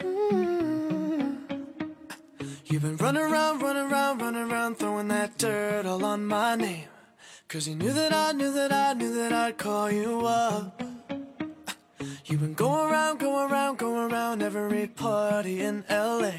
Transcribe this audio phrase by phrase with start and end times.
[0.00, 1.36] Mm.
[2.66, 6.88] You've been running around, running around, running around, throwing that dirt all on my name.
[7.48, 10.82] Cause you knew that I knew that I knew that I'd call you up.
[12.24, 16.32] You've been going around, going around, going around every party in LA.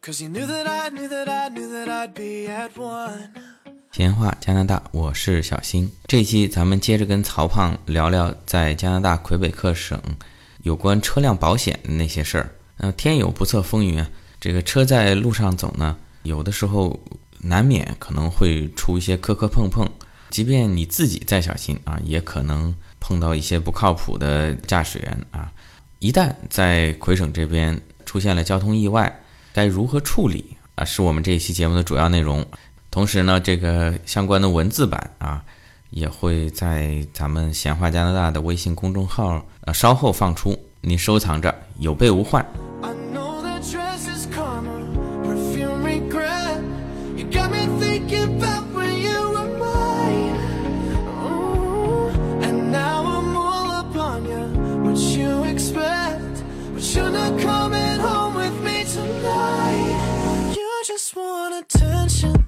[0.00, 3.28] Cause you knew that I knew that I knew that I'd be at one.
[3.92, 5.90] 闲话加拿大，我是小新。
[6.06, 10.00] 这一期咱们接着跟曹胖聊聊在加拿大魁北克省
[10.63, 12.49] 有关车辆保险的那些事儿。
[12.77, 14.05] 呃，天有不测风云，
[14.41, 16.99] 这个车在路上走呢，有的时候
[17.37, 19.87] 难免可能会出一些磕磕碰碰，
[20.29, 25.51] 即便你自己再小心啊，也可能碰到一些不靠谱的驾驶员啊。
[25.99, 29.21] 一旦在魁省这边出现了交通意外，
[29.53, 30.83] 该如何处理啊？
[30.83, 32.45] 是我们这一期节目的主要内容。
[32.89, 35.43] 同时呢，这个相关的文字版啊，
[35.93, 42.43] 也会在咱们闲话加拿大的微信公众号呃稍后放出，您收藏着，有备无患。
[62.05, 62.42] I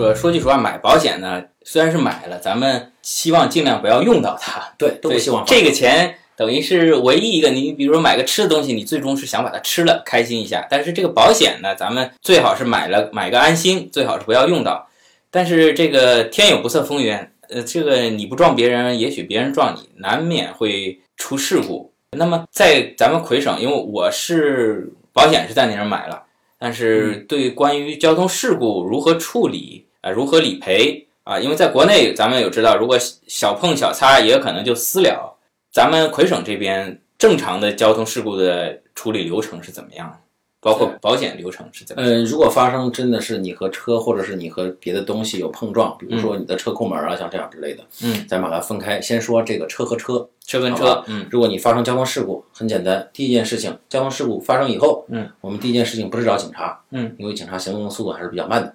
[0.00, 4.72] 呃，说句实话，买保险呢，虽然是买了，咱们希望尽量不要用到它。
[4.78, 10.66] 对，都不希望这个钱等于是唯一一个，你比如说买个吃的东西，你最终是想把它吃了，开心一下。
[10.70, 14.88] 但是这个保险呢，咱们最好是买了买个安心，最好是不要用到。
[15.30, 17.14] 但是这个天有不测风云，
[17.50, 21.92] 呃，这个你不撞别人，也许别人撞你，难免会出事故。
[22.16, 26.22] 那么在咱们魁省，因为我是保险是在那儿买了，
[26.58, 35.36] 但是对关于交通事故如何处理啊、如何理赔啊，因为在国内咱们有知道，如果小碰小擦也有可能就私了。
[35.72, 40.16] 咱们魁省这边正常的交通事故的处理流程是怎么样的？
[40.62, 42.10] 包括保险流程是怎么样？
[42.10, 50.28] 呃，如果发生真的是你和车或者是你和别的东西有碰撞，比如说你的车库门啊，像这样之类的，嗯，咱把它分开，先说这个车和车。
[50.44, 58.74] 车跟车，嗯如果你发生交通事故，很简单，第一件事情，交通事故发生以后，嗯，我们第一件事情不是找警察，嗯，因为警察行动速度还是比较慢的，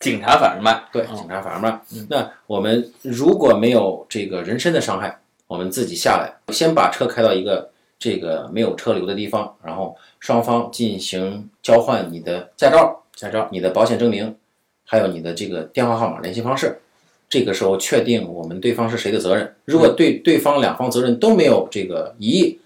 [0.00, 1.80] 警察反而慢，对，哦警察反而慢。
[1.92, 14.36] 嗯那我们如果没有这个人身的伤害，我们自己下来，先把车开到一个这个没有车流的地方，然后双方进行交换你的驾照、驾照，你的保险证明，
[14.84, 16.80] 还有你的这个电话号码、联系方式。
[17.28, 19.54] 这个时候确定我们对方是谁的责任。
[19.64, 22.60] 如果对对方两方责任都没有这个疑义，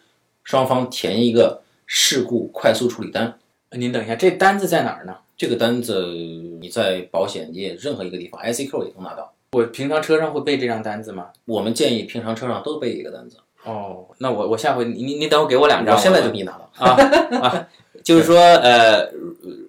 [0.44, 3.38] 双方填一个事故快速处理单。
[3.70, 5.16] 您等一下，这单子在哪儿呢？
[5.36, 6.06] 这个单子
[6.60, 9.32] 你在保险业任何一个地方，ICQ 也能拿到。
[9.52, 11.26] 我平常车上会备这张单子吗？
[11.44, 13.36] 我们建议平常车上都备一个单子。
[13.64, 16.70] 哦，那我我下回你你你等会给我两张，我现在就给你拿到。
[16.78, 16.96] 啊
[17.40, 17.68] 啊，
[18.02, 19.08] 就是说呃，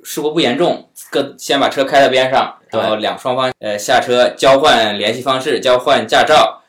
[0.03, 6.63] 事故不严重，各先把车开到边上，然后两双方呃下车交换联系方式，交换驾照，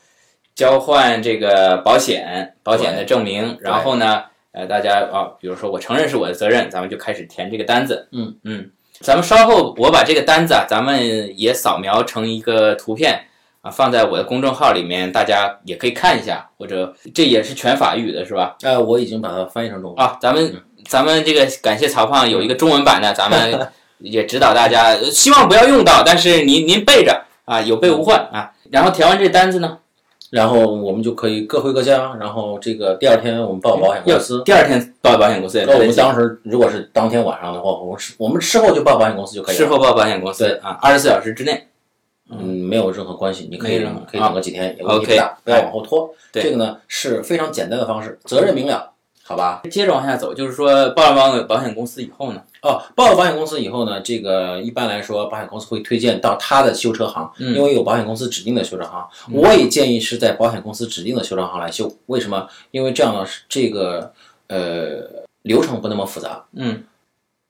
[0.54, 8.06] 交换这个保险保险的证明，然后呢呃大家啊，比如说我承认是我的责任，咱们就开始填这个单子。
[8.12, 13.26] 嗯嗯，咱们稍后我把这个单子啊，咱们也扫描成一个图片。
[13.64, 18.54] 啊，放在我的公众号里面，大家也可以看一下，或者这也是全法语的，是吧？
[18.60, 20.04] 呃，我已经把它翻译成中文。
[20.04, 20.54] 啊，咱们
[20.86, 23.66] 咱们这个感谢曹胖有一个中文版的，咱们
[24.00, 28.52] 也指导大家，呃希望不要用到，但是您您备着啊，有备无患啊。
[28.70, 29.78] 然后填完这单子呢，
[30.34, 32.16] 然后我们就可以各回各家。
[32.18, 34.42] 然后这个第二天我们报保险公司。
[34.44, 39.58] 第二天报保险公司也那我们当时如果是当天晚上的话，我们事我们事后就报保险公司就可以了。
[39.58, 41.68] 事后报保险公司对啊，二十四小时之内。
[42.30, 46.10] 嗯，没有任何关系，你可以可以等个几天，也问题 OK，不大，不要往后拖。
[46.32, 48.90] 对这个呢是非常简单的方式，责任明了，
[49.26, 49.62] 好吧？
[49.70, 59.08] 接着往下走，就是说报了保保险公司以后呢，哦，报了保险公司以后呢，这个一般来说，保险公司会推荐到他的修车行，嗯因为有保险公司指定的修车行。
[59.32, 62.46] 我也建议是在保险公司指定的修车行来修，为什么？
[62.70, 64.12] 因为这样呢，是这个
[64.48, 66.84] 呃流程不那么复杂，嗯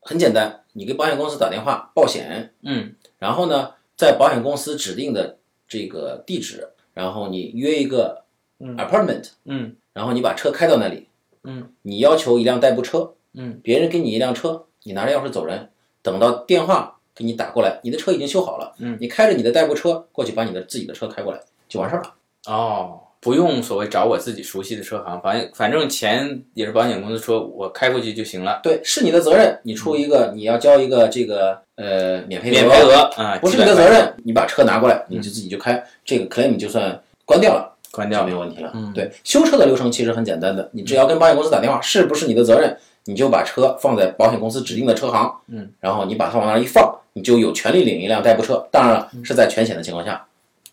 [0.00, 8.22] 很简单，你给保险公司打电话报险，嗯然后呢，在保险公司指定的这个地址，然后你约一个
[8.60, 11.06] 嗯 appointment，嗯然后你把车开到那里，
[11.44, 11.68] 嗯。
[11.82, 13.60] 你要求一辆代步车，嗯。
[13.62, 15.68] 别人给你一辆车，你拿着钥匙走人，
[16.02, 18.98] 等到电话给你打过来，你的车已经修好了，嗯。
[19.00, 22.14] 你开着你的代步车过去把你的自己的车开过来就完事儿了。
[22.46, 38.72] 哦，不用所谓找我自己熟悉的车行，反正反正钱也是保险公司说我开过去就行了，对，是你的责任，你出一个，你要交一个这个呃免赔免赔额啊，不是你的责任，你把车拿过来，你就自己就开，这个 claim 就算关掉了，关掉就没有问题了。
[38.94, 48.66] 对，修车的流程其实很简单的，你只要跟保险公司打电话，是不是你的责任，你就把车放在保险公司指定的车行，嗯，然后你把它往那儿一放，你就有权利领一辆代步车。
[48.70, 50.24] 当然了，是在全险的情况下。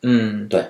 [0.03, 0.65] 嗯，对。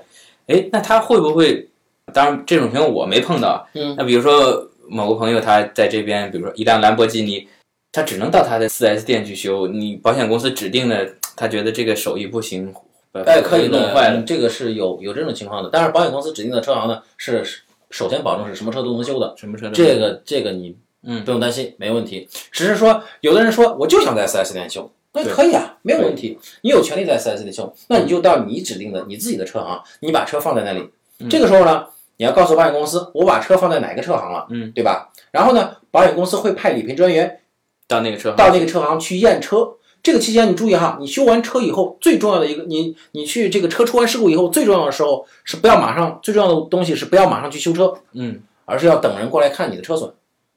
[0.47, 1.67] 哎，那他会不会？
[2.13, 3.65] 当然，这种情况我没碰到。
[3.73, 7.47] 嗯，那比如说某个朋友他在这边，比如说一辆兰博基尼，
[7.93, 12.73] 他只能到他的 4S 店去修，你保险公司指定的，他觉得这个手艺不行，
[13.13, 15.69] 哎，可以弄坏这个是有有这种情况的。
[15.71, 17.43] 但是保险公司指定的车行呢，是
[17.89, 22.29] 首先保证是什么车都能修的，什么车都这个这个你嗯不用担心，没问题。
[22.51, 26.39] 只是说有的人说我就想在 4S 店修，那可以啊，没有问题。
[26.61, 30.89] 你有权利在 4S 店修，那你就到你指定的你自己的车行，你把车放在那里。
[31.19, 31.85] 嗯这个时候呢，
[32.15, 35.11] 你要告诉保险公司，我把车放在哪个车行了，嗯，对吧？
[35.31, 37.41] 然后呢，保险公司会派理赔专员
[37.87, 39.69] 到那个车到那个车行去验车。
[40.03, 50.11] 这个期间你注意哈，你修完车以后，最重要的一个，你你去这个车出完事故以后，最重要的时候是不要马上，最重要的东西是不要马上去修车，嗯而是要等人过来看你的车损。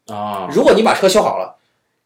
[0.07, 1.57] 啊，如果你把车修好了，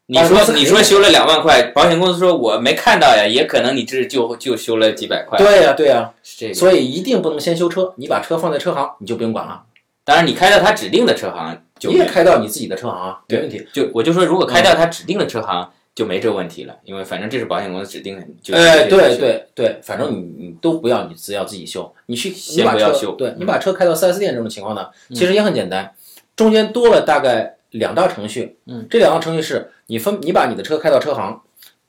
[0.07, 6.53] 你说你说修了两万块，保险公司说我没看到呀，也可能你这就就修了几百块，对呀、对呀、是这个。
[6.53, 9.61] 所以一定不能先修车，你把车放在车行，你就不用管了，
[10.03, 13.65] 当然你开到他指定的车行就你也开到你自己的车行啊，没问题。
[13.71, 15.69] 就我就说，如果开到他指定的车行，
[15.99, 25.93] 就没这个问题了，因为反正这是保险公司指定的，你就哎，对对对，反正你你都不要，你只要自己修，你去你先把车不要修对你把车开到 4S 店这种情况呢，其实也很简单，
[26.37, 31.41] 中间多了大概两道程序，嗯，这两道程序是你分你把你的车开到车行，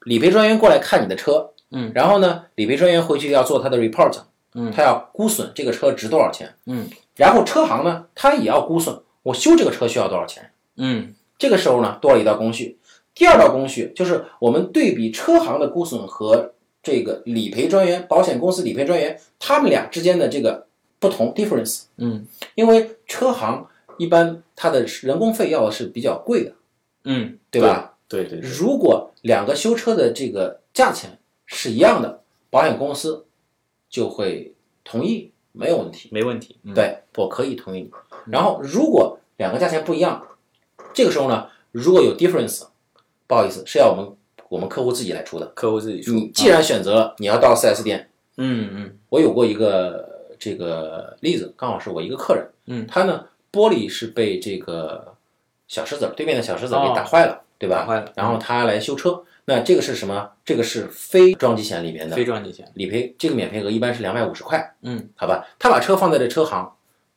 [0.02, 4.18] 理赔专员过来看你的车，嗯，然后呢，理赔专员回去要做他的 report，
[4.56, 10.50] 嗯，他要估损这个车值多少钱，嗯，然后车行呢，他也要估损我修这个车需要多少钱。
[10.78, 11.14] 嗯。
[11.40, 12.76] 这个时候呢，多了一道工序。
[13.20, 20.66] 第二道工序就是我们对比车行的估损和这个理赔专员、保险公司理赔专员他们俩之间的这个
[20.98, 21.82] 不同 difference。
[21.98, 23.66] 嗯因为车行
[23.98, 26.54] 一般它的人工费要的是比较贵的，
[27.04, 27.98] 嗯，对吧？
[28.08, 33.26] 对对对，如果两个修车的这个价钱是一样的，保险公司
[33.90, 36.08] 就会同意，没有问题。
[36.10, 36.56] 没问题。
[36.62, 37.90] 嗯，对，我可以同意你。
[38.32, 40.26] 然后如果两个价钱不一样，
[40.94, 42.62] 这个时候呢，如果有 difference，
[43.30, 44.04] 不好意思，是要我们
[44.48, 45.46] 我们客户自己来出的。
[45.54, 46.12] 客户自己出。
[46.12, 55.14] 你既然选择了你要到 4S 店，嗯嗯我有过一个这个例子，刚好是我一个客人，嗯，他呢玻璃是被这个
[55.68, 57.76] 小石子儿对面的小石子儿给哦打坏了，对吧？
[57.76, 60.28] 打坏了然后他来修车，那这个是什么？
[60.44, 62.68] 这个是非撞击险里面的非撞击险。
[62.74, 64.74] 理赔，这个免赔额一般是两百五十块。
[64.82, 66.72] 嗯，好吧，他把车放在这车行，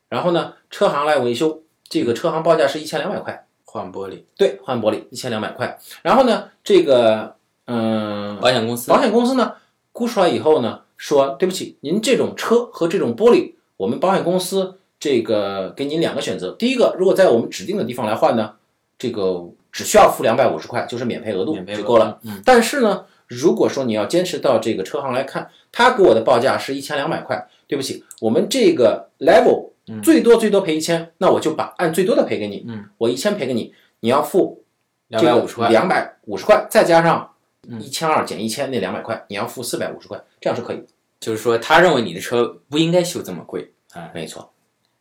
[0.09, 5.79] 然后呢，车行来维修，这个车行报价是一千两百块，换玻璃，对，换玻璃一千两百块。
[6.03, 7.35] 然后呢，这个
[7.65, 9.53] 嗯，保险公司保险公司呢
[9.91, 16.51] 估出来以后呢，说对不起，您这种车和这种玻璃，我们保险公司这个给您两个选择。
[16.51, 18.53] 第一个，如果在我们指定的地方来换呢，
[18.99, 22.19] 这个只需要付两百五十块，就是免赔额度就够了。。
[22.25, 34.63] 嗯但是呢，如果说你要坚持到这个车行来看，他给我的报价是一千两百块，对不起，我们这个 level 嗯最多最多赔一千，那我就把按最多的赔给你，嗯，我一千赔给你，你要付
[35.09, 35.69] 两百五十块。
[35.69, 37.30] 两百五十块，再加上
[37.68, 40.85] 嗯一千二减一千那两百块，你要付四百五十块，这样是可以的。
[41.19, 43.73] 就是说，他认为你的车不应该修这么贵。
[43.94, 44.52] 啊，没错，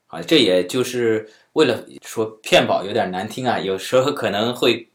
[0.08, 4.88] 啊，这也就是为了说骗保有点难听啊，有时候可能会，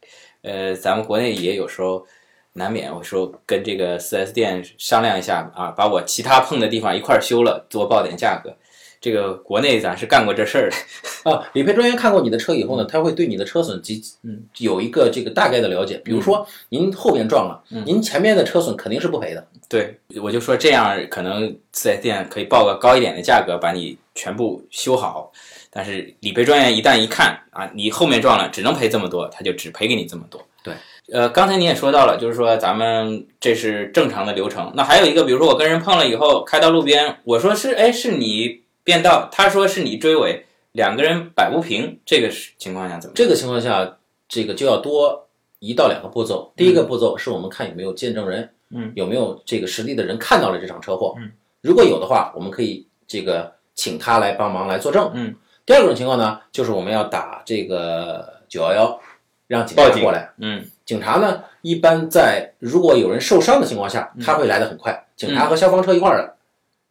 [0.44, 2.06] 呃，咱们国内也有时候
[2.53, 8.56] 难免我说跟这个 4S 店商量一下啊，把我其他碰的地方一块儿修了，多报点价格。
[9.00, 10.75] 这个国内咱是干过这事儿的。
[11.32, 15.98] 啊，理赔专员看过你的车以后呢，他会对你的车损及嗯有一个这个大概的了解。
[16.04, 19.46] 比如说您后边撞了，嗯您前面的车损肯定是不赔的。
[19.68, 25.30] 对，我就说这样可能四 S 店可以报个高一点的价格把你全部修好，
[25.70, 30.42] 但是理赔专员一旦一看啊，你后面撞了只能赔这么多，他就只赔给你这么多。
[30.63, 30.74] 对，
[31.12, 34.72] 呃，刚才你也说到了，就是说咱们这是正常的流程。
[34.75, 43.13] 那还有一个，比如说我跟人碰了以后，开到路边，我说是，哎，是你变道，他说是你追尾，两个人摆不平，这个是情况下怎么？
[43.13, 43.98] 这个情况下，
[44.29, 45.27] 这个就要多
[45.60, 46.53] 一到两个步骤。
[46.56, 51.29] 第一个步骤是我们看有没有见证人，嗯，有没有这个实地的人看到了这场车祸，嗯，
[51.60, 55.36] 如果有的话，我们可以这个请他来帮忙来作证，嗯。
[55.65, 59.01] 第二种情况呢，就是我们要打这个九幺幺，
[59.48, 60.01] 让警察报警。
[60.01, 60.32] 过来。
[60.38, 60.65] 嗯。
[60.86, 65.06] 警察呢，一般在如果有人受伤的情况下，他会来的很快。
[65.17, 66.34] 警察和消防车一块儿来，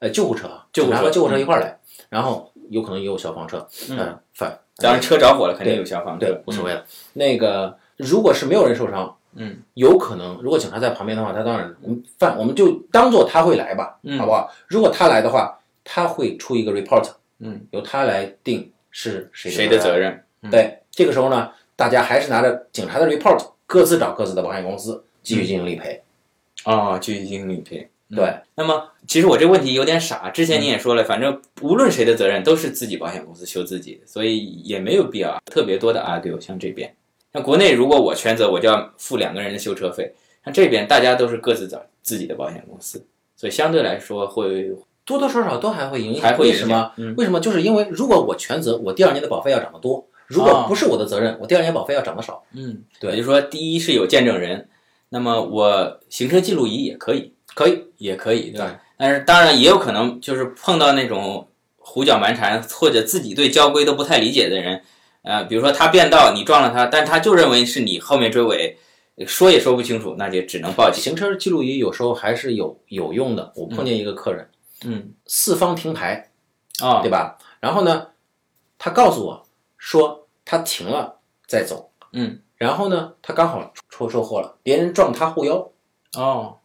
[0.01, 0.97] 呃，救护车啊，救护车。
[0.97, 1.76] 警察和救护车一块儿来，
[2.09, 6.85] 然后有可能也有消防车，嗯，反当然车着火了，肯定有消防车对，无所谓了。
[7.15, 11.75] 那个如果是没有人受伤，嗯，有可能如果警察在旁边的话，他当然
[12.19, 14.51] 犯我们就当做他会来吧，嗯好不好？
[14.67, 20.23] 如果他来的话，他会出一个 report，嗯，由他来定是谁谁的责任。
[20.43, 26.03] 嗯对，这个时候呢，大家还是拿着警察的 report，各自找各自的保险公司继续进行理赔。
[26.65, 27.89] 哦，继续进行理赔。
[28.09, 36.41] 嗯对，那么其实我这个问题有点傻，之前你也说了，反正无论谁的责任都是自己保险公司修自己的，所以也没有必要特别多的 argue。
[36.41, 36.95] 像这边，
[37.33, 44.71] 像国内如果我全责，我就要付两个人的修车费，像这边大家都是各自找自己的保险公司，所以相对来说会
[45.05, 46.23] 多多少少都还会影响。
[46.23, 46.93] 还会为什么？
[46.99, 47.41] 嗯为什么？
[47.41, 52.45] 就是因为如果我全责，我第二年的保费要涨得多；如果不是我的责任，我第二年保费要涨得少。
[52.53, 54.69] 嗯，对也就是说，第一是有见证人，
[55.09, 58.79] 那么我行车记录仪也可以，可以，也可以，对吧？
[58.99, 61.49] 但是当然也有可能就是碰到那种
[61.79, 64.83] 胡搅蛮缠或者自己对交规都不太理解的人，
[65.23, 68.77] 呃，比如说他变道，你撞了他，但他就认为是你后面追尾，
[69.27, 71.03] 说也说不清楚，那就只能报警。
[71.03, 73.51] 行车记录仪有时候还是有有用的。
[73.57, 74.51] 我碰见一个客人，
[74.85, 76.31] 嗯，四方停牌，
[76.83, 77.39] 哦，对吧？
[77.61, 78.09] 然后呢，
[78.79, 79.47] 他告诉我
[79.79, 85.71] 说他停了再走，嗯，然后呢，他刚好出车祸了，别人撞他后腰。
[86.17, 86.59] 哦，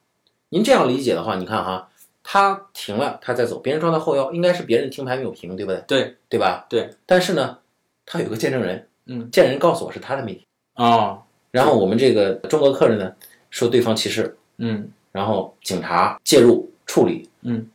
[0.54, 1.90] 您这样理解的话，你看哈，
[2.22, 5.82] 他停了，他再走，别人撞他后腰，应该是别人停牌没有停，对不对？
[5.88, 6.66] 对，对吧？
[6.70, 6.90] 对。
[7.06, 7.58] 但是呢，
[8.06, 10.44] 他有个见证人，嗯，见证人告诉我是他的没停。
[10.76, 13.16] 哦，然后我们这个中国客人呢，
[13.50, 17.66] 说对方歧视，嗯，然后警察介入处理，嗯，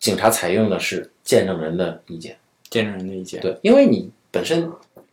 [0.00, 2.36] 警察采用的是见证人的意见，
[2.68, 4.68] 见证人的意见，对，因为你本身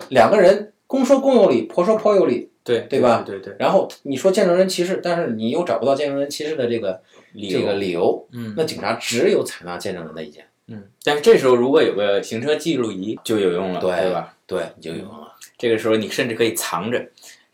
[0.09, 3.23] 两个人公说公有理，婆说婆有理，对对吧？
[3.25, 8.53] 对对，然后你说见证人歧视，但是你又找不到见证人歧视的这个理这个理由，嗯。
[8.55, 14.35] 那警察只有采纳见证人的意见，嗯，但是这时候如果有个行车记录仪就有用了，对对吧？
[14.45, 15.33] 对，就有用了。
[15.57, 17.03] 这个时候你甚至可以藏着，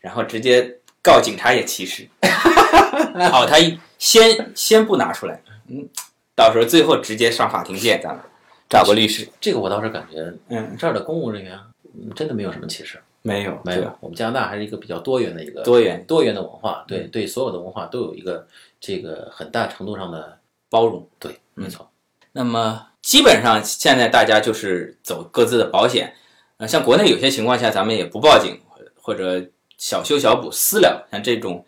[0.00, 2.06] 然后直接告警察也歧视。
[3.32, 5.88] 好， 他一先先不拿出来，嗯，
[6.36, 8.20] 到时候最后直接上法庭见，咱们。
[8.68, 9.26] 找个律师。
[9.40, 11.58] 这个我倒是感觉嗯，这儿的公务人员
[11.94, 13.92] 嗯真的没有什么歧视，没有，没有。
[14.00, 18.46] 我们加拿大还是一个比较多元的一个多元多元的文化，对嗯对，所有的文化都有一个
[18.80, 21.06] 这个很大程度上的包容。
[21.18, 21.90] 对，没错。
[22.32, 26.14] 那么基本上现在大家就是走各自的保险，
[26.58, 28.58] 呃，像国内有些情况下咱们也不报警
[29.02, 29.44] 或者
[29.76, 31.64] 小修小补私了，像这种，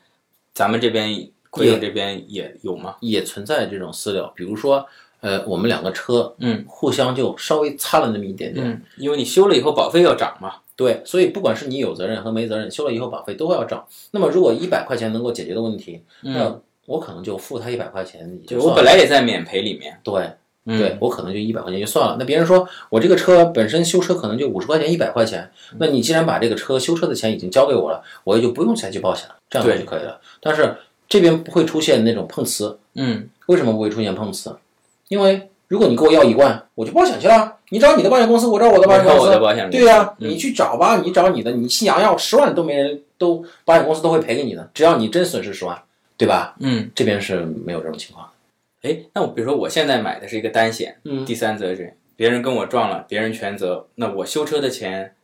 [0.55, 2.97] 咱们这边奎永这边也有吗？
[3.01, 4.87] 也存在这种私了，比如说，
[5.23, 10.57] 呃，我们两个车，嗯，互相就稍微擦了那么一点点，嗯，因为你修了以后保费要涨嘛。
[10.77, 13.87] 对，所以不管是你有责任和没责任，修了以后保费都会要涨。
[14.11, 18.75] 那么如果一百块钱能够解决的问题，嗯，那我可能就付他一百块钱就我。
[18.75, 19.99] 本来也在免赔里面。
[20.03, 20.29] 对
[20.65, 22.17] 嗯、对，我可能就一百块钱就算了。
[22.19, 30.21] 那别人说我这个车本身修车可能就五十块钱、一百块钱，嗯那你既然把这个车修车的钱已经交给我了，我也就不用再去报险了，这样就可以了。
[30.41, 30.77] 但是
[31.09, 34.55] 这边不会出现那种碰瓷，嗯，为什么不会出现碰瓷？
[35.13, 37.59] 因为如果你给我要一万，我就报险去了。
[37.69, 39.21] 你找你的保险公司，我找我的保险公司。
[39.21, 45.79] 我的保险公司对呀、嗯你去找吧，你找你的，你信阳要十万都没人都保险公司都会赔给你的，只要你真损失十万，
[46.17, 46.57] 对吧？
[46.61, 48.89] 嗯，这边是没有这种情况的。
[48.89, 55.15] 哎，那我比如说我现在买的是一个单险，嗯第三责任，别人跟我撞了，别人全责，那我修车的钱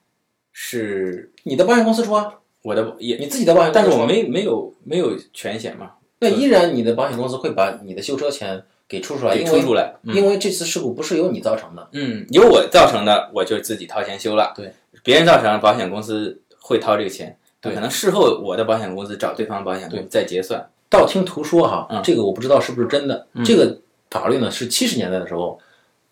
[0.52, 11.87] 是你的保险公司出啊，我的也，你自己的保险但是我没没有没有全险嘛，那依然你的保险公司会把你的修车钱给出出来，给出出来，嗯因为这次事故不是由你造成的。
[11.92, 14.54] 嗯，由我造成的，我就自己掏钱修了。
[14.57, 17.37] 对，别人造成，保险公司会掏这个钱。
[17.61, 20.64] 对可能事后我的保险公司找对方保险公司再结算。
[20.88, 23.26] 道听途说哈，嗯这个我不知道是不是真的。
[23.45, 23.78] 这个
[24.11, 25.59] 法律呢是七十年代的时候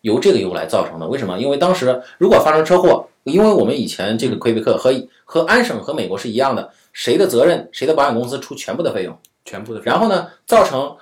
[0.02, 1.06] 由这个由来造成的。
[1.06, 1.38] 为什么？
[1.38, 4.92] 因为当时如果发生车祸，因为我们以前这个魁北克和
[5.24, 9.16] 和安省和美国是一样的，谁的责任，谁的保险公司出全部的费用。
[9.44, 10.96] 全部的，然后呢，造成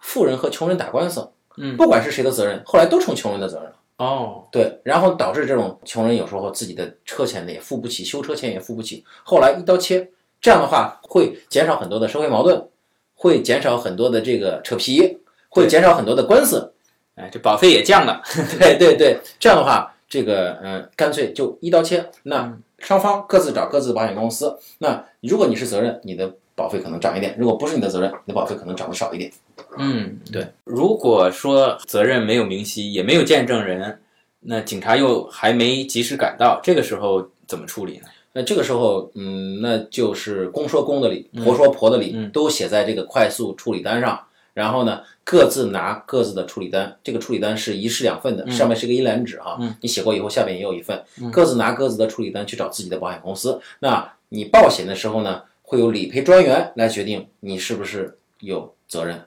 [0.00, 3.76] 富人和穷人打官司，嗯不管是谁的责任，后来都成穷人的责任了。
[3.98, 10.08] 哦，对，然后导致这种穷人有时候自己的车钱呢也付不起，修车钱也付不起，后来一刀切，
[10.40, 12.66] 这样的话会减少很多的社会矛盾，
[13.14, 15.18] 会减少很多的这个扯皮，
[15.50, 16.72] 会减少很多的官司。
[17.16, 18.22] 哎，这保费也降了。
[18.58, 24.58] 对对对，这样的话，这个嗯，干脆就一刀切，那双方各自找各自的保险公司。
[24.78, 29.32] 那如果你是责任，你的保费可能涨一点；如果不是你的责任，你的保费可能涨得少一点。
[29.78, 30.46] 嗯，对。
[30.64, 33.98] 如果说责任没有明晰，也没有见证人，
[34.40, 38.04] 那警察又还没及时赶到，这个时候怎么处理呢？
[38.34, 44.20] 那这个时候，嗯，那就是公说公的理，婆说婆的理，嗯都写在这个快速处理单上。
[44.52, 51.00] 然后呢各自拿各自的处理单，这个处理单是一式两份的，上面是个一栏纸哈，你写过以后下面也有一份，
[51.32, 53.58] 各自拿各自的处理单去找自己的保险公司。
[53.78, 59.24] 那你报险的时候呢，会有理赔专员来决定你是不是有责任，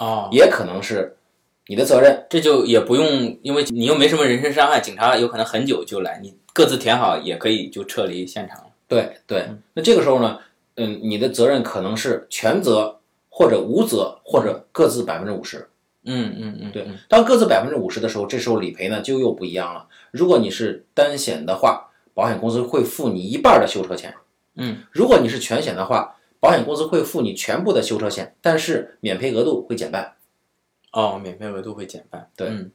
[0.00, 1.14] 哦，也可能是
[1.66, 2.24] 你的责任。
[2.30, 8.64] 这就也不用，因为你又没什么人身伤害，警察有可能很久就来，你各自填好也可以就撤离现场了。
[8.88, 10.38] 对对，那这个时候呢，
[10.76, 12.98] 嗯，你的责任可能是全责
[13.28, 15.68] 或者无责，或者各自百分之五十。
[16.06, 19.86] 嗯嗯嗯，对，当各自百分之五十的时候，这时候理赔呢就又不一样了。
[20.12, 24.14] 如果你是单险的话，保险公司会付你一半的修车钱。
[24.56, 30.12] 嗯，如果你是全险的话，保险公司会付你全部的修车险，但是免赔额度会减半。
[30.92, 32.28] 哦，免赔额度会减半。
[32.36, 32.70] 对嗯，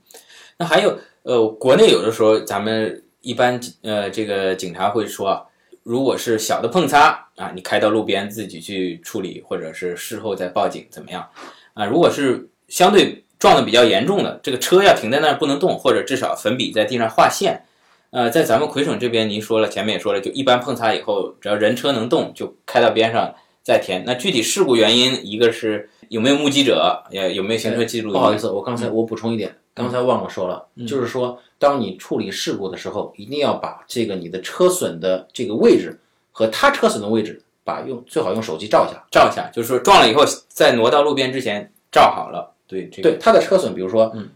[0.58, 5.44] 那还有呃，国内有的时候咱们一般呃，这个警察会说啊，
[5.84, 11.30] 如果是小的碰擦啊，你开到路边自己去处理，或者是事后再报警怎么样
[11.74, 11.86] 啊？
[11.86, 17.64] 如果是相对撞的比较严重的，这个车要停在那儿不能动，或者至少粉笔在地上画线。
[18.12, 24.04] 呃，在咱们魁省这边，您说了，前面也说了，就一般碰擦以后，只要人车能动，就开到边上再填。
[24.06, 28.14] 那具体事故原因，一个是有没有目击者，也有没有行车记录仪。
[28.14, 36.00] 不好意思，我刚才我补充一点，刚才忘了说了，就是说，当你处理事故的时候，一定要把这个你的车损的这个位置
[36.32, 39.06] 和他车损的位置，把用最好用手机照一下。
[39.12, 42.56] 照一下，就是说撞了以后，在挪到路边之前照好了。
[42.66, 44.30] 对，这个对他的车损，比如说，嗯，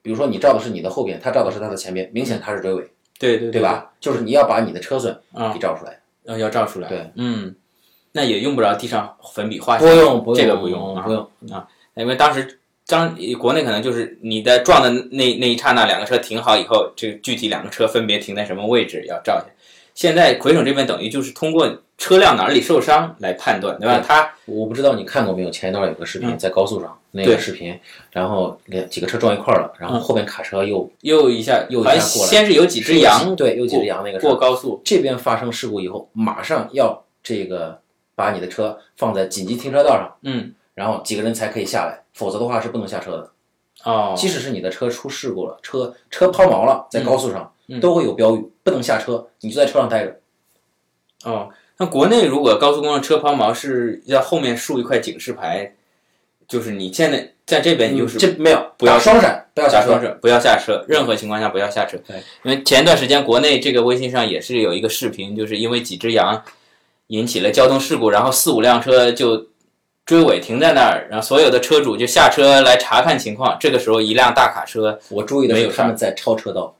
[0.00, 3.60] 比如说你照的是你的后边，他照的是他的前边，明显他是追尾，对对对？
[3.60, 3.90] 吧？
[4.00, 5.98] 就是你要把你的车损啊给照出来。
[6.24, 6.88] 要要照出来。
[6.88, 7.54] 对，嗯，
[8.12, 9.96] 那也用不着地上粉笔画不线。
[9.96, 11.66] 用不用，这个不用啊不用啊。
[11.94, 19.54] 因为当时当国内可能就是你在撞的那那一刹那，两个车停好以后，这个具体两个车分别停在什么位置要照一下。
[19.94, 21.66] 现在魁省这边等于就是通过
[21.98, 23.98] 车辆哪里受伤来判断，对吧？
[23.98, 24.06] 对。
[24.06, 25.50] 他我不知道你看过没有？
[25.50, 26.38] 前一段有个视频嗯。
[26.38, 27.78] 在高速上，那个视频，
[28.12, 37.80] 然后两几个车撞一块儿了，然后后边卡车又又一下又一下过来先是有几只羊对，有几只羊那个过高速，这边发生事故以后，马上要这个
[38.14, 43.30] 把你的车放在紧急停车道上，嗯，然后几个人才可以下来，否则的话是不能下车的。
[43.84, 47.80] 哦，即使是你的车出事故了，车车抛锚了，在高速上、嗯。
[47.80, 50.20] 都会有标语，不能下车，你就在车上待着。
[51.24, 55.72] 哦，那国内如果高速公路车抛锚是要后面竖一块警示牌，
[56.48, 59.86] 就是你现在在这边就是这没有，不要双闪，不要下车。
[59.86, 61.96] 下双闪，不要下车，任何情况下不要下车。
[62.06, 66.42] 对，因为前段时间国内这个微信上也是有一个视频，就是因为几只羊
[67.08, 69.46] 引起了交通事故，然后四五辆车就
[70.04, 73.56] 追尾停在那儿，然后所有的车主就下车来查看情况。
[73.60, 76.74] 这个时候，一辆大卡车，我注意的是没有他们在超车道，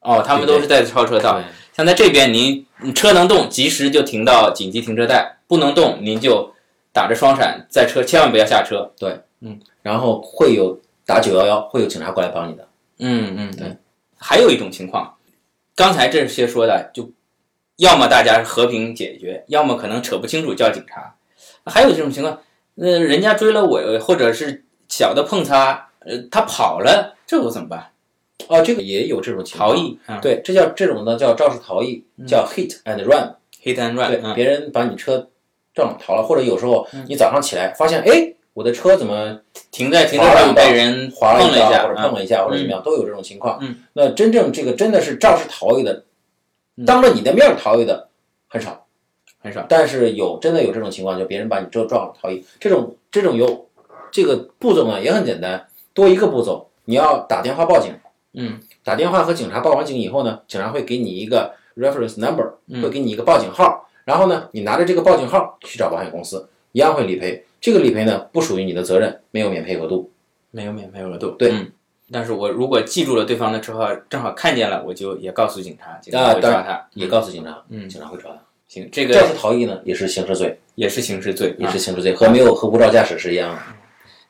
[0.00, 1.40] 哦，他们都是在超车道。
[1.40, 6.52] 对像在这边，您车能动，及时就停到紧急停车带；不能动，您就
[6.92, 8.92] 打着双闪，在车千万不要下车。
[8.98, 12.68] 对，嗯然后会有打九幺幺，会有警察过来帮你的。
[12.98, 13.76] 嗯嗯，对。
[14.18, 15.14] 还有一种情况，
[15.74, 17.10] 刚才这些说的，就
[17.76, 21.14] 要么大家和平解决，要么可能扯不清楚叫警察。
[21.64, 22.40] 还有这种情况，
[22.74, 27.91] 那人家追了我，或者是小的碰擦，呃，他跑了，这我怎么办？
[28.48, 29.70] 哦，这个也有这种情况。
[29.70, 33.34] 逃逸啊对，这叫这种呢叫肇事逃逸，叫 hit and run。
[33.62, 34.34] ，hit and run，对，嗯。
[34.34, 35.28] 别人把你车
[35.74, 39.38] 撞了逃了，或者有时候你早上起来发现，哎，我的车怎么
[39.70, 43.58] 停在停车场被人划了一下，或者碰了一下，或者怎么嗯样，都有这种情况。
[43.62, 46.04] 嗯，那真正这个真的是肇事逃逸的，
[46.76, 46.84] 嗯。
[46.84, 48.08] 当着你的面儿逃逸的
[48.48, 48.84] 很少，
[49.40, 49.64] 很少。
[49.68, 53.68] 但是有真的有这种情况，就别人把你车撞了逃逸，这种这种有
[54.10, 57.92] 这个步骤呢也很简单，多一个步骤，你要打电话报警。
[58.34, 67.44] 嗯，打电话和警察报完警以后呢，警察会给你一个 reference number，嗯会给你一个报警号，然后呢，你拿着这个报警号去找保险公司，一样会理赔。
[67.60, 70.10] 这个理赔呢不属于你的责任，没有免赔额度。
[70.50, 71.30] 没有免赔额度。
[71.38, 71.70] 对嗯，
[72.10, 76.86] 但是我如果记住了对方的车号，正好看见了，我就也告诉警察，警察会抓他。
[76.94, 78.38] 也告诉警察，嗯警察会抓他。
[78.66, 83.58] 行，这肇事个逃逸呢也是刑事罪，也是刑事罪，啊也是刑事罪，和没有和无照驾驶是一样的。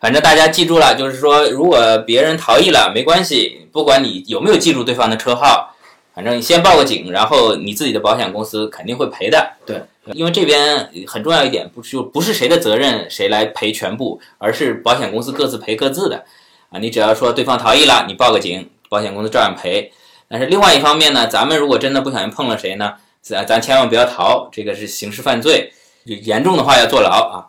[0.03, 5.77] 反正大家记住了，就是说，如果别人逃逸了，没关系，不管你有没有记住对方的车号，
[6.13, 9.53] 反正你先报个警，然后你自己的保险公司肯定会赔的。
[9.65, 16.25] 对，因为这边很重要一点，不是就不是谁的责任谁来赔全部，而是保险公司各自赔各自的。
[16.71, 19.93] 啊，你只要说对方逃逸了，你报个警，保险公司照样赔。
[20.27, 27.47] 但是另外一方面呢，咱们如果真的不小心碰了谁呢，咱咱千万不要逃，这个是刑事犯罪，严重的话要坐牢啊。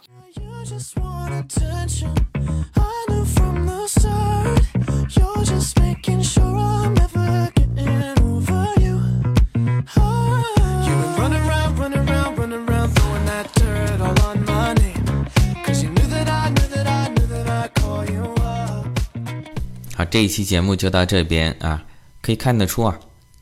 [20.13, 21.83] 这一期节目就到这边啊，
[22.21, 22.99] 可以看得出啊，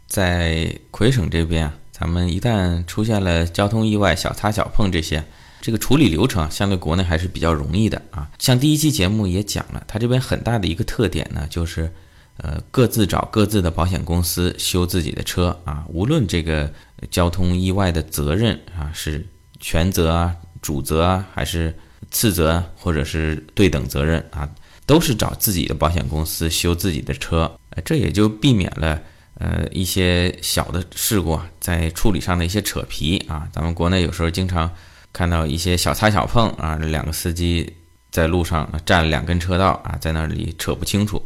[0.08, 5.22] 在魁省这边啊，咱们一旦出现了交通意外、小擦小碰这些，
[5.60, 8.32] 这个处理流程啊相对国内还是比较容易的啊。
[8.40, 11.92] 像第一期节目也讲了，它这边很大的一个特点呢，就是
[12.38, 16.72] 呃各自找各自的保险公司修自己的车啊，无论这个
[17.10, 19.28] 交通意外的责任啊是
[19.60, 21.78] 全责啊、主责啊，还是
[22.12, 24.50] 次责或者是对等责任啊。
[24.92, 27.50] 都是找自己的保险公司修自己的车，
[27.86, 29.02] 这也就避免了
[29.36, 33.48] 呃一些小的事故在处理上的一些扯皮啊。
[33.54, 34.70] 咱们国内有时候经常
[35.14, 37.74] 看到一些小擦小碰啊，两个司机
[38.12, 41.24] 在路上占了两根车道啊，在那里扯不清楚。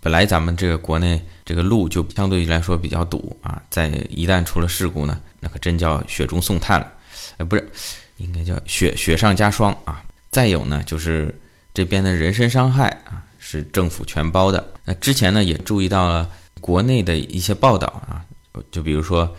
[0.00, 6.90] 本来咱们这个国内这个路就相对于来说比较堵啊，在一旦出了事故呢，那可真叫雪中送炭了，
[7.36, 7.68] 呃，不是，
[8.16, 10.02] 应该叫雪雪上加霜啊。
[10.30, 11.38] 再有呢，就是。
[11.74, 14.72] 这边的人身伤害啊，是政府全包的。
[14.84, 16.28] 那之前呢，也注意到了
[16.60, 18.24] 国内的一些报道啊，
[18.70, 19.34] 就比如说，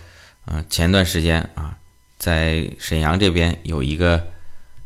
[0.46, 1.78] 啊，前段时间啊，
[2.18, 4.22] 在沈阳这边有一个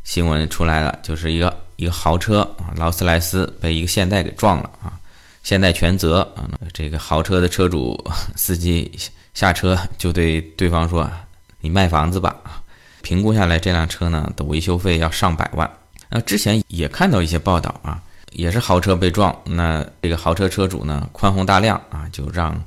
[0.04, 4.98] 新闻出来了，就是一个一个豪车啊，劳斯莱斯被一个现代给撞了啊，
[5.42, 7.98] 现代全责啊，这个豪车的车主
[8.36, 8.90] 司机
[9.32, 11.10] 下车就对对方说
[11.60, 12.36] ：“你卖房子吧。”
[13.00, 15.70] 评估下来，这辆车呢的维修费要上百万。
[16.10, 18.00] 那之前也看到一些报道啊，
[18.32, 22.64] 也是豪车被撞，那这个豪车车主呢宽宏大量啊，就让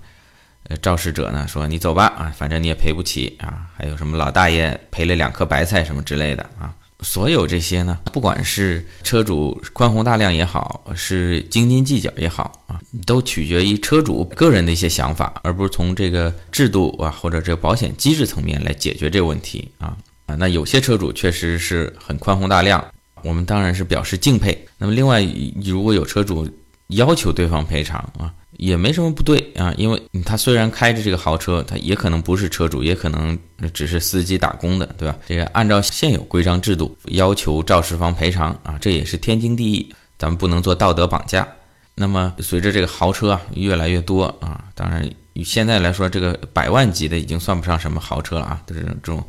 [0.68, 22.86] 呃肇事者呢说你走吧啊，反正你也赔不起啊，还有什么老大爷赔了两颗白菜什么之类的啊，所有这些呢，不管是车主宽宏大量也好，是斤斤计较也好啊，都取决于车主个人的一些想法，而不是从这个制度啊或者这个保险机制层面来解决这个问题啊啊，那有些车主确实是很宽宏大量。
[23.24, 24.58] 我们当然是表示敬佩。
[24.78, 25.22] 那么，另外，
[25.64, 26.48] 如果有车主
[26.88, 33.38] 要求对方赔偿啊，也没什么不对啊，因为他虽然开着这个豪车，他也可能不是车主，也可能
[33.74, 35.18] 只是司机打工的，对吧？
[35.26, 41.48] 这个按照现有规章制度要求肇事方赔偿啊，这也是天经地义，咱们不能做道德绑架。
[41.96, 45.10] 那么，随着这个豪车啊越来越多啊，当然，
[45.46, 49.24] 现在来说，这个百万级的已经算不上什么豪车了啊，都是这种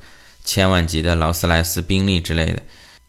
[0.44, 2.62] 千万级的劳斯莱斯、宾利之类的。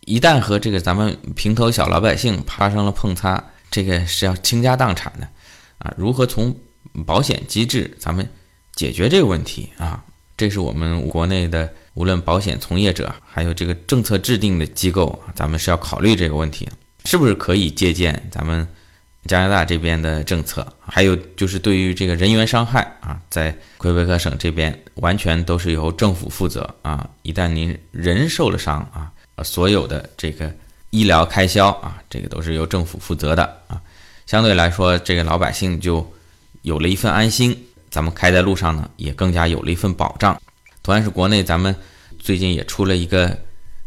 [0.06, 5.28] 一旦和这个咱们平头小老百姓发生了碰擦，这个是要倾家荡产的，
[5.78, 6.56] 啊，如何从
[7.06, 8.28] 保险机制咱们
[8.76, 10.04] 解决这个问题啊？
[10.36, 16.68] 这是我们国内的无论保险从业者，还有这个政策制定的机构，咱们是要考虑这个问题，
[17.06, 18.68] 是不是可以借鉴咱们
[19.26, 20.68] 加拿大这边的政策？
[20.82, 29.12] 还有就是对于这个人员伤害啊，在魁北克省这边完全都是由政府负责啊，一旦您人受了伤啊。
[29.36, 30.54] 啊，所有的这个
[30.92, 33.82] 医疗开销啊，这个都是由政府负责的啊。
[34.26, 36.06] 相对来说，这个老百姓就
[36.62, 40.40] 有了一份安心，咱们开在路上呢，也更加有了一份保障。
[40.82, 41.76] 同样是国内，咱们
[42.20, 43.38] 最近也出了一个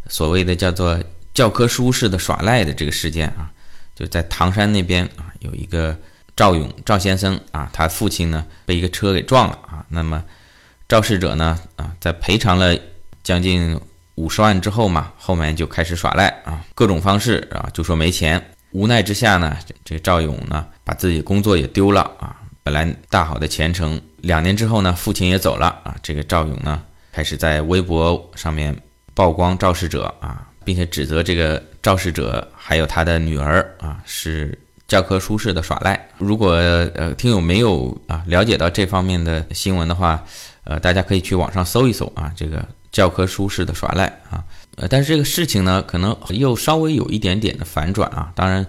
[0.08, 1.00] 所谓的叫做
[1.32, 3.50] 教科书式的耍赖的这个事件啊，
[3.94, 5.96] 就在唐山那边啊，有一个
[6.34, 10.24] 赵勇赵先生啊，他父亲呢被一个车给撞了啊，那么
[10.88, 12.76] 肇事者呢啊，在赔偿了
[13.22, 13.80] 将近。
[14.16, 18.42] 五十万之后嘛，后面就开始耍赖啊，各种方式啊，就说没钱。
[18.72, 24.00] 无奈之下呢，这赵勇呢，把自己工作也丢了啊，本来大好的前程。
[24.22, 28.76] 两年之后呢，父亲也走了啊，这个赵勇呢，开始在微博上面
[29.14, 36.08] 曝光肇事者啊，并且指责这个肇事者还有他的女儿啊，是教科书式的耍赖。
[36.18, 40.22] 如果呃听友没有啊了解到这方面的新闻的话，
[40.64, 42.66] 呃，大家可以去网上搜一搜啊，这个。
[42.96, 44.42] 教科书式的耍赖啊，
[44.76, 48.32] 呃，但是这个事情呢，可能又稍微有一点点的反转啊。
[48.34, 48.66] 当然，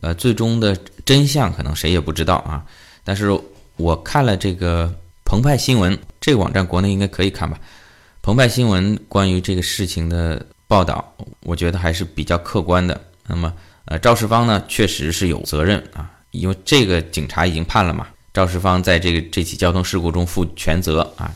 [0.00, 2.64] 呃，最终的真相可能谁也不知道啊。
[3.04, 3.38] 但是
[3.76, 4.90] 我看了这个
[5.26, 7.60] 澎湃新闻这个网站，国内应该可以看吧？
[8.22, 12.98] 澎湃新闻关于这个事情的报道，我觉得还是比较客观的。
[13.26, 13.52] 那么，
[13.84, 21.30] 呃，肇事方呢，确实是有责任啊，因为这个警察已经判了嘛，肇事方在这个这起交通事故中负全责啊。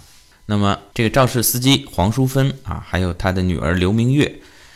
[0.50, 4.28] 那么，这个肇事司机黄淑芬啊，还有他的女儿刘明月，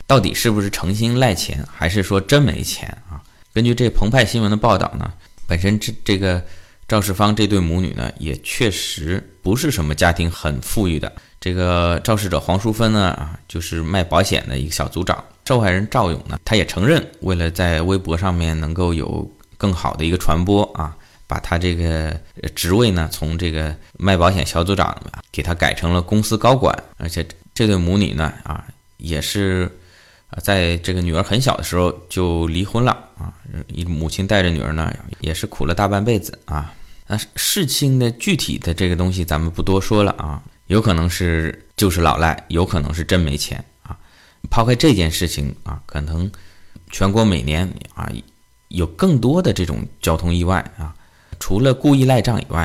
[0.07, 3.21] 到底是不是诚心赖钱，还是说真没钱啊？
[3.53, 5.13] 根据这澎湃新闻的报道呢，
[5.49, 6.41] 本身这这个
[6.87, 11.13] 肇事方这对母女呢，也确实不是什么家庭很富裕的。
[11.41, 15.25] 这个肇事者黄淑芬呢，啊，就是卖保险的一个小组长。
[15.45, 20.97] 受害人赵勇呢，他也承认，为了在微博上面能够有更好的一个传播啊。
[21.27, 22.19] 把他这个
[22.55, 24.97] 职位呢，从这个卖保险小组长
[25.33, 28.65] 给他改成了公司高管，而且这对母女呢，啊，
[28.99, 29.71] 也是，
[30.29, 33.33] 啊，在这个女儿很小的时候就离婚了啊，
[33.69, 36.73] 一母亲带着女儿呢，也是苦了大半辈子啊。
[37.07, 43.97] 那事情的具体的这个东西咱们不多说了啊，有可能是就是老赖，有可能是真没钱啊。
[44.51, 46.31] 抛开这件事情啊，可能
[46.91, 48.11] 全国每年啊
[48.69, 50.95] 有更多的这种交通意外啊，
[51.45, 52.63] 除了故意赖账以外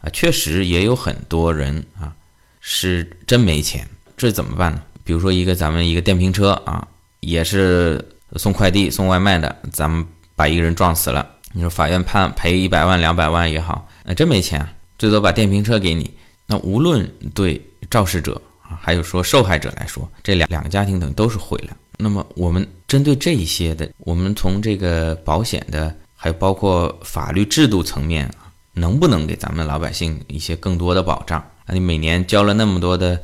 [0.00, 2.10] 啊，确实也有很多人啊
[2.58, 4.82] 是真没钱，这怎么办呢？
[5.04, 6.88] 比如说一个咱们一个电瓶车啊，
[7.20, 8.02] 也是
[8.36, 10.02] 送快递送外卖的，咱们
[10.34, 11.32] 把一个人撞死了。
[11.52, 14.66] 你说法院判赔一百万两百万也好，那真没钱，
[14.98, 16.10] 最多把电瓶车给你。
[16.46, 17.60] 那无论对
[17.90, 21.76] 肇事者啊，还有说受害者来说，这两两个家庭等于都是毁了。
[21.98, 31.38] 那么我们针对这一些的，我们从这个保险的，还有包括法律制度层面啊，能不能给咱们老百姓一些更多的保障？
[31.38, 33.22] 啊，你每年交了那么多的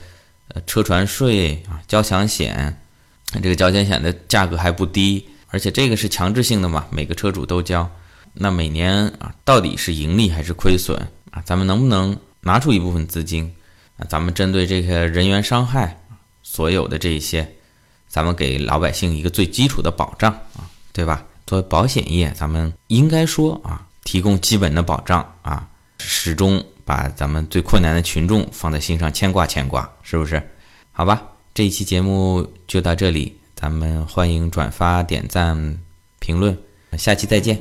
[0.48, 2.80] 呃车船税啊，交强险，
[3.42, 7.90] 这个交强险的价格还不低，而且这个是强制性的嘛，每个车主都交。
[8.32, 10.96] 那每年啊，到底是盈利还是亏损
[11.30, 11.42] 啊？
[11.44, 13.52] 咱们能不能拿出一部分资金
[13.96, 14.06] 啊？
[14.08, 16.00] 咱们针对这个人员伤害，
[16.42, 17.56] 所有的这一些，
[18.08, 21.24] 咱们给老百姓一个最基础的保障啊，对吧？
[21.50, 30.40] 作为保险业，咱们应该说啊，提供基本的保障啊，始终把咱们最困难的群众放在心上，牵挂牵挂，是不是？
[30.92, 31.20] 好吧，
[31.52, 35.76] 这一期节目就到这里，咱们欢迎转发、点赞、
[36.20, 36.56] 评论，
[36.96, 37.58] 下期再见。